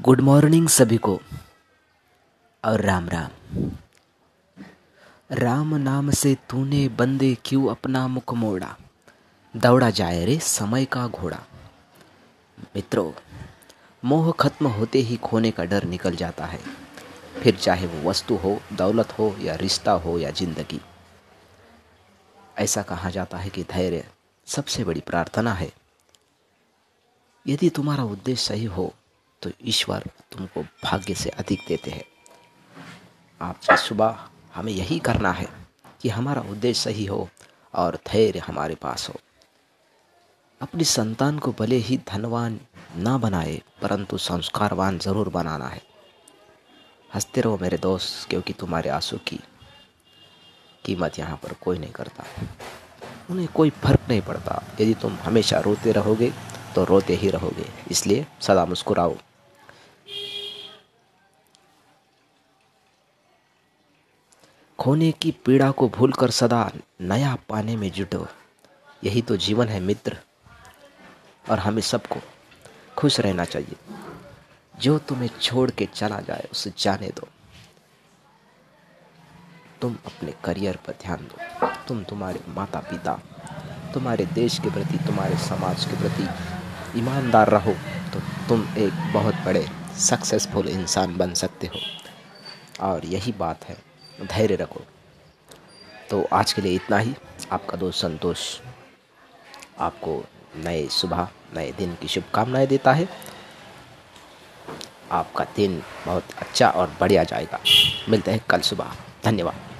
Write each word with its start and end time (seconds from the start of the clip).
Good 0.00 0.20
morning 0.20 0.68
सभी 0.68 0.96
को, 0.96 1.20
और 2.64 2.80
राम 2.80 3.08
राम। 3.08 3.30
राम 5.30 5.74
नाम 5.74 6.10
से 6.10 6.34
तूने 6.50 6.88
बंदे 6.88 7.36
क्यों 7.44 7.70
अपना 7.70 8.06
मुख 8.08 8.32
मोड़ा? 8.34 8.76
दौड़ा 9.56 9.90
जाए 9.90 10.24
रे 10.24 10.38
समय 10.38 10.84
का 10.84 11.06
घोड़ा। 11.06 11.38
मित्रों, 12.76 13.12
मोह 14.04 14.30
खत्म 14.32 14.66
होते 14.66 14.98
ही 14.98 15.16
खोने 15.16 15.50
का 15.50 15.64
डर 15.64 15.84
निकल 15.84 16.16
जाता 16.16 16.44
है। 16.44 16.58
फिर 17.42 17.56
चाहे 17.56 17.86
वो 17.86 18.10
वस्तु 18.10 18.36
हो, 18.36 18.60
दौलत 18.72 19.12
हो, 19.18 19.34
या 19.40 19.54
रिश्ता 19.54 19.92
हो, 19.92 20.18
या 20.18 20.30
ज़िंदगी। 20.30 20.80
ऐसा 22.58 22.82
कहा 22.82 23.10
जाता 23.10 23.38
है 23.38 23.50
कि 23.50 23.62
धैर्य 23.62 24.04
सबसे 24.46 24.84
बड़ी 24.84 25.00
प्रार्थना 25.00 25.52
है। 25.52 25.72
यदि 27.46 27.70
तुम्हारा 27.70 28.04
उद्देश्य 28.04 28.44
सही 28.44 28.64
हो 28.64 28.92
तो 29.42 29.50
ईश्वर 29.64 30.04
तुमको 30.32 30.62
भाग्य 30.62 31.14
से 31.14 31.30
अधिक 31.30 31.60
देते 31.68 31.90
हैं। 31.90 32.04
आपसे 33.40 33.76
सुबह 33.76 34.18
हमें 34.54 34.72
यही 34.72 34.98
करना 34.98 35.32
है 35.32 35.48
कि 36.02 36.08
हमारा 36.08 36.42
उद्देश्य 36.42 36.90
सही 36.90 37.06
हो 37.06 37.28
और 37.74 37.98
धैर्य 38.08 38.38
हमारे 38.38 38.74
पास 38.74 39.08
हो। 39.08 39.14
अपनी 40.60 40.84
संतान 40.84 41.38
को 41.38 41.52
भले 41.52 41.76
ही 41.76 41.96
धनवान 42.08 42.60
ना 42.96 43.18
बनाए, 43.18 43.60
परंतु 43.82 44.18
संस्कारवान 44.18 44.98
ज़रूर 44.98 45.28
बनाना 45.28 45.66
है। 45.66 45.82
हँसते 47.14 47.40
रहो 47.40 47.58
मेरे 47.58 47.78
दोस्त, 47.78 48.28
क्योंकि 48.28 48.52
तुम्हारे 48.52 48.90
आँसू 48.90 49.16
की 49.16 49.40
कीमत 50.84 51.18
यहाँ 51.18 51.36
पर 51.36 51.52
कोई 51.52 51.78
नहीं 51.78 51.92
करता। 51.92 52.24
उन्हें 53.30 53.48
कोई 53.48 53.70
फ़र्क 53.70 54.00
नहीं 54.08 54.22
पड़ता। 54.22 54.62
यदि 54.80 54.94
तुम 54.94 55.16
हमेशा 55.16 55.60
रोते 55.60 55.92
रहोगे 55.92 56.32
तो 56.74 56.84
रोते 56.84 57.14
ही 57.14 57.30
रहोगे। 57.30 57.66
इसलिए 57.90 58.26
सदा 58.40 58.64
मुस्कुराओ। 58.66 59.16
खोने 64.78 65.12
की 65.12 65.30
पीड़ा 65.30 65.70
को 65.70 65.88
भूलकर 65.88 66.30
सदा 66.30 66.70
नया 67.00 67.36
पाने 67.48 67.76
में 67.76 67.90
जुटो। 67.90 68.26
यही 69.04 69.22
तो 69.22 69.36
जीवन 69.36 69.68
है 69.68 69.80
मित्र। 69.80 70.16
और 71.50 71.58
हमें 71.58 71.82
सबको 71.82 72.20
खुश 72.96 73.20
रहना 73.20 73.44
चाहिए। 73.44 73.76
जो 74.80 74.98
तुम्हें 74.98 75.28
छोड़ 75.40 75.70
के 75.70 75.86
चला 75.94 76.20
जाए, 76.20 76.48
उसे 76.52 76.72
जाने 76.78 77.08
दो। 77.08 77.28
तुम 79.80 79.96
अपने 80.06 80.34
करियर 80.44 80.76
पर 80.76 80.92
ध्यान 81.02 81.18
दो। 81.22 81.66
तुम 81.88 82.02
तुम्हारे 82.04 82.40
माता 82.48 82.80
पिता 82.80 83.20
तुम्हारे 83.94 84.26
देश 84.26 84.58
के 84.58 84.70
प्रति, 84.70 84.98
तुम्हारे 84.98 85.36
समाज 85.38 85.84
के 85.84 85.96
प्रति 85.96 86.98
ईमानदार 86.98 87.48
रहो 87.48 87.74
तो 88.12 88.20
तुम 88.48 88.66
एक 88.78 89.12
बहुत 89.12 89.34
बड़े 89.34 89.68
सक्सेसफुल 90.00 90.68
इंसान 90.68 91.16
बन 91.16 91.34
सकते 91.34 91.66
हो। 91.66 91.80
और 92.86 93.04
यही 93.06 93.32
बात 93.32 93.64
है 93.64 93.91
धैर्य 94.24 94.56
रखो। 94.56 94.80
तो 96.10 96.28
आज 96.32 96.52
के 96.52 96.62
लिए 96.62 96.74
इतना 96.74 96.98
ही। 96.98 97.14
आपका 97.52 97.76
दोस्त 97.76 98.02
संतोष 98.02 98.60
आपको 99.78 100.24
नए 100.56 100.88
सुबह, 100.88 101.28
नए 101.54 101.72
दिन 101.72 101.94
की 101.94 102.08
शुभकामनाएँ 102.08 102.66
देता 102.66 102.92
है। 102.92 103.08
आपका 105.10 105.44
दिन 105.44 105.82
बहुत 106.06 106.24
अच्छा 106.38 106.68
और 106.68 106.96
बढ़िया 107.00 107.24
जाएगा। 107.24 107.60
मिलते 108.08 108.30
हैं 108.30 108.40
कल 108.50 108.60
सुबह। 108.60 108.92
धन्यवाद। 109.24 109.71